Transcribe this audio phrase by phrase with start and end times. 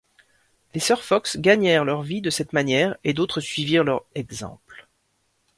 [0.73, 4.89] Les sœurs Fox gagnèrent leur vie de cette manière et d’autres suivirent leur exemple.